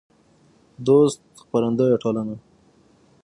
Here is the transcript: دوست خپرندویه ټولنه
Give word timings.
دوست 0.87 1.19
خپرندویه 1.41 1.97
ټولنه 2.03 2.35